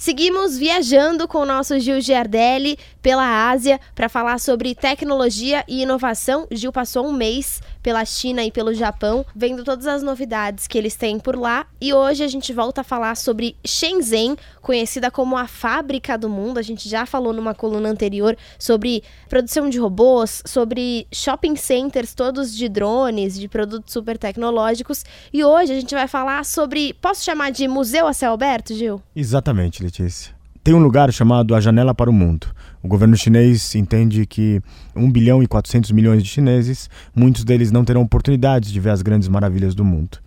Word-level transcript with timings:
Seguimos 0.00 0.56
viajando 0.56 1.28
com 1.28 1.40
o 1.40 1.44
nosso 1.44 1.78
Gil 1.78 2.00
Giardelli 2.00 2.78
pela 3.02 3.50
Ásia 3.50 3.78
para 3.94 4.08
falar 4.08 4.40
sobre 4.40 4.74
tecnologia 4.74 5.62
e 5.68 5.82
inovação. 5.82 6.48
Gil 6.50 6.72
passou 6.72 7.06
um 7.06 7.12
mês 7.12 7.60
pela 7.82 8.02
China 8.06 8.42
e 8.42 8.50
pelo 8.50 8.72
Japão, 8.72 9.26
vendo 9.36 9.62
todas 9.62 9.86
as 9.86 10.02
novidades 10.02 10.66
que 10.66 10.78
eles 10.78 10.96
têm 10.96 11.18
por 11.18 11.36
lá. 11.36 11.66
E 11.78 11.92
hoje 11.92 12.24
a 12.24 12.28
gente 12.28 12.50
volta 12.50 12.80
a 12.80 12.84
falar 12.84 13.14
sobre 13.14 13.56
Shenzhen, 13.62 14.36
conhecida 14.62 15.10
como 15.10 15.36
a 15.36 15.46
fábrica 15.46 16.16
do 16.16 16.30
mundo. 16.30 16.56
A 16.56 16.62
gente 16.62 16.88
já 16.88 17.04
falou 17.04 17.34
numa 17.34 17.54
coluna 17.54 17.90
anterior 17.90 18.34
sobre 18.58 19.02
produção 19.28 19.68
de 19.68 19.78
robôs, 19.78 20.42
sobre 20.46 21.06
shopping 21.12 21.56
centers 21.56 22.14
todos 22.14 22.56
de 22.56 22.70
drones, 22.70 23.38
de 23.38 23.48
produtos 23.48 23.92
super 23.92 24.16
tecnológicos. 24.16 25.04
E 25.30 25.44
hoje 25.44 25.72
a 25.72 25.80
gente 25.80 25.94
vai 25.94 26.08
falar 26.08 26.42
sobre. 26.46 26.94
Posso 26.94 27.22
chamar 27.22 27.50
de 27.50 27.68
museu 27.68 28.06
a 28.06 28.14
céu 28.14 28.32
aberto, 28.32 28.74
Gil? 28.74 29.02
Exatamente, 29.14 29.89
Letícia. 29.90 30.32
Tem 30.62 30.72
um 30.72 30.78
lugar 30.78 31.12
chamado 31.12 31.52
A 31.52 31.60
Janela 31.60 31.92
para 31.92 32.08
o 32.08 32.12
Mundo. 32.12 32.46
O 32.80 32.86
governo 32.86 33.16
chinês 33.16 33.74
entende 33.74 34.24
que 34.24 34.62
1 34.94 35.10
bilhão 35.10 35.42
e 35.42 35.48
400 35.48 35.90
milhões 35.90 36.22
de 36.22 36.28
chineses, 36.28 36.88
muitos 37.14 37.42
deles 37.42 37.72
não 37.72 37.84
terão 37.84 38.02
oportunidades 38.02 38.70
de 38.70 38.78
ver 38.78 38.90
as 38.90 39.02
grandes 39.02 39.26
maravilhas 39.26 39.74
do 39.74 39.84
mundo. 39.84 40.18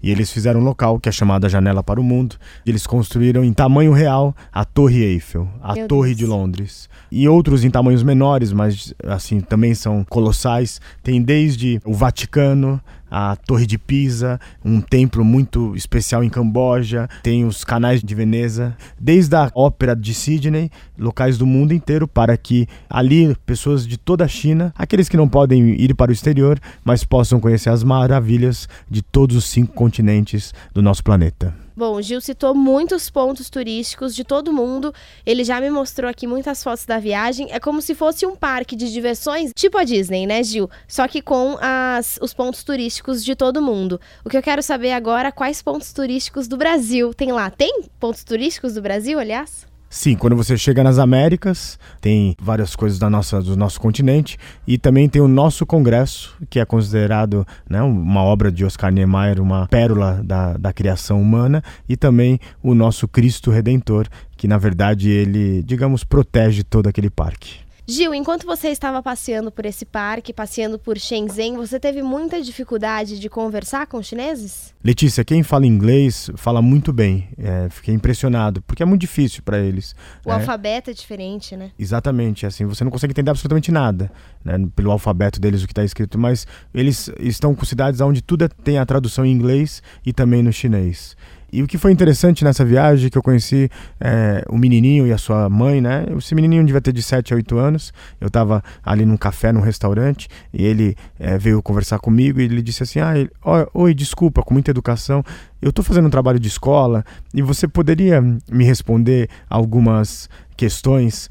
E 0.00 0.10
eles 0.10 0.30
fizeram 0.30 0.60
um 0.60 0.64
local 0.64 1.00
que 1.00 1.08
é 1.08 1.12
chamado 1.12 1.44
a 1.44 1.48
Janela 1.48 1.82
para 1.82 2.00
o 2.00 2.04
Mundo. 2.04 2.36
Eles 2.64 2.86
construíram 2.86 3.42
em 3.42 3.52
tamanho 3.52 3.92
real 3.92 4.34
a 4.52 4.64
Torre 4.64 5.02
Eiffel, 5.02 5.48
a 5.60 5.74
Meu 5.74 5.88
Torre 5.88 6.10
Deus. 6.10 6.18
de 6.18 6.26
Londres. 6.26 6.88
E 7.10 7.28
outros 7.28 7.64
em 7.64 7.70
tamanhos 7.70 8.04
menores, 8.04 8.52
mas 8.52 8.94
assim 9.02 9.40
também 9.40 9.74
são 9.74 10.04
colossais. 10.04 10.80
Tem 11.02 11.20
desde 11.20 11.80
o 11.84 11.92
Vaticano, 11.92 12.80
a 13.10 13.36
Torre 13.36 13.66
de 13.66 13.78
Pisa, 13.78 14.40
um 14.64 14.80
templo 14.80 15.24
muito 15.24 15.74
especial 15.74 16.22
em 16.22 16.28
Camboja, 16.28 17.08
tem 17.22 17.44
os 17.44 17.64
canais 17.64 18.02
de 18.02 18.14
Veneza, 18.14 18.76
desde 18.98 19.36
a 19.36 19.50
Ópera 19.54 19.94
de 19.94 20.14
Sydney, 20.14 20.70
locais 20.98 21.38
do 21.38 21.46
mundo 21.46 21.72
inteiro 21.72 22.06
para 22.06 22.36
que 22.36 22.66
ali 22.88 23.34
pessoas 23.46 23.86
de 23.86 23.96
toda 23.96 24.24
a 24.24 24.28
China, 24.28 24.72
aqueles 24.76 25.08
que 25.08 25.16
não 25.16 25.28
podem 25.28 25.70
ir 25.80 25.94
para 25.94 26.10
o 26.10 26.14
exterior, 26.14 26.58
mas 26.84 27.04
possam 27.04 27.40
conhecer 27.40 27.70
as 27.70 27.82
maravilhas 27.82 28.68
de 28.90 29.02
todos 29.02 29.36
os 29.36 29.44
cinco 29.44 29.72
continentes 29.72 30.52
do 30.72 30.82
nosso 30.82 31.02
planeta. 31.02 31.67
Bom, 31.78 31.94
o 31.94 32.02
Gil 32.02 32.20
citou 32.20 32.56
muitos 32.56 33.08
pontos 33.08 33.48
turísticos 33.48 34.12
de 34.12 34.24
todo 34.24 34.52
mundo. 34.52 34.92
Ele 35.24 35.44
já 35.44 35.60
me 35.60 35.70
mostrou 35.70 36.10
aqui 36.10 36.26
muitas 36.26 36.60
fotos 36.60 36.84
da 36.84 36.98
viagem. 36.98 37.52
É 37.52 37.60
como 37.60 37.80
se 37.80 37.94
fosse 37.94 38.26
um 38.26 38.34
parque 38.34 38.74
de 38.74 38.92
diversões, 38.92 39.52
tipo 39.54 39.78
a 39.78 39.84
Disney, 39.84 40.26
né, 40.26 40.42
Gil? 40.42 40.68
Só 40.88 41.06
que 41.06 41.22
com 41.22 41.56
as, 41.60 42.18
os 42.20 42.34
pontos 42.34 42.64
turísticos 42.64 43.24
de 43.24 43.36
todo 43.36 43.62
mundo. 43.62 44.00
O 44.24 44.28
que 44.28 44.36
eu 44.36 44.42
quero 44.42 44.60
saber 44.60 44.90
agora, 44.90 45.30
quais 45.30 45.62
pontos 45.62 45.92
turísticos 45.92 46.48
do 46.48 46.56
Brasil 46.56 47.14
tem 47.14 47.30
lá? 47.30 47.48
Tem 47.48 47.84
pontos 48.00 48.24
turísticos 48.24 48.74
do 48.74 48.82
Brasil, 48.82 49.16
aliás? 49.16 49.64
Sim, 49.90 50.16
quando 50.16 50.36
você 50.36 50.56
chega 50.56 50.84
nas 50.84 50.98
Américas, 50.98 51.78
tem 51.98 52.36
várias 52.40 52.76
coisas 52.76 52.98
da 52.98 53.08
nossa, 53.08 53.40
do 53.40 53.56
nosso 53.56 53.80
continente 53.80 54.36
e 54.66 54.76
também 54.76 55.08
tem 55.08 55.22
o 55.22 55.28
nosso 55.28 55.64
Congresso, 55.64 56.36
que 56.50 56.60
é 56.60 56.64
considerado 56.64 57.46
né, 57.68 57.80
uma 57.80 58.22
obra 58.22 58.52
de 58.52 58.66
Oscar 58.66 58.92
Niemeyer, 58.92 59.40
uma 59.40 59.66
pérola 59.66 60.20
da, 60.22 60.58
da 60.58 60.72
criação 60.74 61.20
humana, 61.22 61.62
e 61.88 61.96
também 61.96 62.38
o 62.62 62.74
nosso 62.74 63.08
Cristo 63.08 63.50
Redentor, 63.50 64.06
que 64.36 64.46
na 64.46 64.58
verdade 64.58 65.08
ele, 65.08 65.62
digamos, 65.62 66.04
protege 66.04 66.62
todo 66.62 66.86
aquele 66.86 67.08
parque. 67.08 67.67
Gil, 67.90 68.12
enquanto 68.14 68.44
você 68.44 68.68
estava 68.68 69.02
passeando 69.02 69.50
por 69.50 69.64
esse 69.64 69.86
parque, 69.86 70.30
passeando 70.30 70.78
por 70.78 70.98
Shenzhen, 70.98 71.56
você 71.56 71.80
teve 71.80 72.02
muita 72.02 72.38
dificuldade 72.42 73.18
de 73.18 73.30
conversar 73.30 73.86
com 73.86 73.96
os 73.96 74.06
chineses? 74.06 74.74
Letícia, 74.84 75.24
quem 75.24 75.42
fala 75.42 75.66
inglês 75.66 76.30
fala 76.36 76.60
muito 76.60 76.92
bem. 76.92 77.30
É, 77.38 77.66
fiquei 77.70 77.94
impressionado, 77.94 78.60
porque 78.60 78.82
é 78.82 78.86
muito 78.86 79.00
difícil 79.00 79.42
para 79.42 79.58
eles. 79.58 79.94
O 80.22 80.28
né? 80.28 80.34
alfabeto 80.34 80.90
é 80.90 80.92
diferente, 80.92 81.56
né? 81.56 81.70
Exatamente, 81.78 82.44
assim, 82.44 82.66
você 82.66 82.84
não 82.84 82.90
consegue 82.90 83.12
entender 83.12 83.30
absolutamente 83.30 83.72
nada, 83.72 84.12
né, 84.44 84.52
pelo 84.76 84.90
alfabeto 84.90 85.40
deles 85.40 85.62
o 85.62 85.66
que 85.66 85.72
está 85.72 85.82
escrito, 85.82 86.18
mas 86.18 86.46
eles 86.74 87.10
estão 87.18 87.54
com 87.54 87.64
cidades 87.64 88.02
onde 88.02 88.20
tudo 88.20 88.44
é- 88.44 88.48
tem 88.48 88.76
a 88.76 88.84
tradução 88.84 89.24
em 89.24 89.32
inglês 89.32 89.82
e 90.04 90.12
também 90.12 90.42
no 90.42 90.52
chinês. 90.52 91.16
E 91.50 91.62
o 91.62 91.66
que 91.66 91.78
foi 91.78 91.92
interessante 91.92 92.44
nessa 92.44 92.64
viagem, 92.64 93.08
que 93.08 93.16
eu 93.16 93.22
conheci 93.22 93.70
é, 94.00 94.44
o 94.48 94.58
menininho 94.58 95.06
e 95.06 95.12
a 95.12 95.18
sua 95.18 95.48
mãe, 95.48 95.80
né? 95.80 96.04
Esse 96.16 96.34
menininho 96.34 96.64
devia 96.64 96.80
ter 96.80 96.92
de 96.92 97.02
7 97.02 97.32
a 97.32 97.36
8 97.36 97.56
anos. 97.56 97.92
Eu 98.20 98.28
estava 98.28 98.62
ali 98.84 99.04
num 99.06 99.16
café, 99.16 99.50
num 99.50 99.60
restaurante, 99.60 100.28
e 100.52 100.64
ele 100.64 100.94
é, 101.18 101.38
veio 101.38 101.62
conversar 101.62 101.98
comigo 101.98 102.40
e 102.40 102.44
ele 102.44 102.60
disse 102.60 102.82
assim: 102.82 103.00
ah, 103.00 103.16
ele- 103.18 103.30
Oi, 103.72 103.94
desculpa, 103.94 104.42
com 104.42 104.52
muita 104.52 104.70
educação, 104.70 105.24
eu 105.62 105.70
estou 105.70 105.84
fazendo 105.84 106.06
um 106.06 106.10
trabalho 106.10 106.38
de 106.38 106.48
escola 106.48 107.04
e 107.32 107.40
você 107.42 107.66
poderia 107.66 108.20
me 108.20 108.64
responder 108.64 109.28
algumas 109.48 110.28
questões 110.56 111.30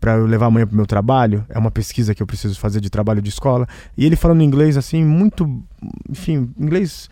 para 0.00 0.14
eu 0.14 0.26
levar 0.26 0.46
amanhã 0.46 0.66
para 0.66 0.72
o 0.74 0.76
meu 0.76 0.86
trabalho. 0.86 1.44
É 1.48 1.58
uma 1.58 1.70
pesquisa 1.70 2.14
que 2.14 2.22
eu 2.22 2.26
preciso 2.26 2.58
fazer 2.58 2.80
de 2.80 2.88
trabalho 2.90 3.20
de 3.22 3.28
escola. 3.28 3.66
E 3.96 4.04
ele 4.04 4.16
falando 4.16 4.42
inglês 4.42 4.76
assim, 4.76 5.04
muito. 5.04 5.62
Enfim, 6.10 6.50
inglês 6.58 7.08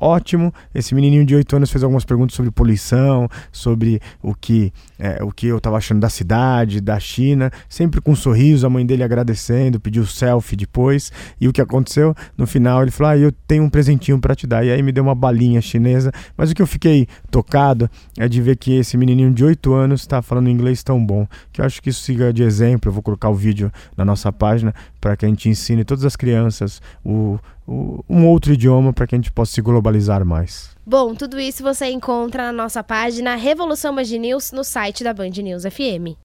ótimo. 0.00 0.52
Esse 0.74 0.94
menininho 0.94 1.24
de 1.24 1.34
8 1.34 1.56
anos 1.56 1.70
fez 1.70 1.82
algumas 1.82 2.04
perguntas 2.04 2.34
sobre 2.36 2.50
poluição, 2.50 3.28
sobre 3.52 4.00
o 4.22 4.34
que, 4.34 4.72
é, 4.98 5.22
o 5.22 5.30
que 5.32 5.46
eu 5.46 5.58
estava 5.58 5.76
achando 5.76 6.00
da 6.00 6.08
cidade, 6.08 6.80
da 6.80 6.98
China, 7.00 7.50
sempre 7.68 8.00
com 8.00 8.12
um 8.12 8.16
sorriso, 8.16 8.66
a 8.66 8.70
mãe 8.70 8.84
dele 8.84 9.02
agradecendo, 9.02 9.80
pediu 9.80 10.06
selfie 10.06 10.56
depois. 10.56 11.10
E 11.40 11.48
o 11.48 11.52
que 11.52 11.60
aconteceu? 11.60 12.14
No 12.36 12.46
final 12.46 12.82
ele 12.82 12.90
falou: 12.90 13.12
ah, 13.12 13.16
eu 13.18 13.32
tenho 13.46 13.64
um 13.64 13.70
presentinho 13.70 14.18
para 14.20 14.34
te 14.34 14.46
dar. 14.46 14.64
E 14.64 14.70
aí 14.70 14.82
me 14.82 14.92
deu 14.92 15.02
uma 15.04 15.14
balinha 15.14 15.60
chinesa. 15.60 16.12
Mas 16.36 16.50
o 16.50 16.54
que 16.54 16.62
eu 16.62 16.66
fiquei 16.66 17.06
tocado 17.30 17.90
é 18.18 18.28
de 18.28 18.40
ver 18.40 18.56
que 18.56 18.72
esse 18.72 18.96
menininho 18.96 19.32
de 19.32 19.44
8 19.44 19.72
anos 19.72 20.00
está 20.02 20.22
falando 20.22 20.48
inglês 20.48 20.82
tão 20.82 21.04
bom, 21.04 21.26
que 21.52 21.60
eu 21.60 21.64
acho 21.64 21.80
que 21.82 21.90
isso 21.90 22.02
siga 22.02 22.32
de 22.32 22.42
exemplo. 22.42 22.88
Eu 22.88 22.92
vou 22.92 23.02
colocar 23.02 23.28
o 23.28 23.34
vídeo 23.34 23.70
na 23.96 24.04
nossa 24.04 24.32
página 24.32 24.74
para 25.00 25.16
que 25.16 25.24
a 25.24 25.28
gente 25.28 25.48
ensine 25.48 25.84
todas 25.84 26.04
as 26.04 26.16
crianças 26.16 26.80
o, 27.04 27.38
o- 27.66 28.04
um 28.08 28.26
outro 28.26 28.52
idioma 28.52 28.92
para 28.92 29.06
que 29.06 29.14
a 29.14 29.18
gente 29.18 29.30
possa 29.30 29.52
se 29.52 29.60
globalizar 29.88 30.24
mais. 30.24 30.70
Bom, 30.86 31.14
tudo 31.14 31.38
isso 31.40 31.62
você 31.62 31.86
encontra 31.86 32.44
na 32.44 32.52
nossa 32.52 32.82
página 32.82 33.34
Revolução 33.34 33.94
Band 33.94 34.04
News 34.04 34.52
no 34.52 34.64
site 34.64 35.04
da 35.04 35.12
Band 35.12 35.30
News 35.42 35.64
FM. 35.64 36.16